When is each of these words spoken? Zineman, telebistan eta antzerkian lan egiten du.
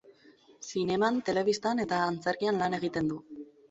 Zineman, 0.67 1.21
telebistan 1.29 1.87
eta 1.87 2.03
antzerkian 2.09 2.63
lan 2.65 2.83
egiten 2.83 3.17
du. 3.17 3.25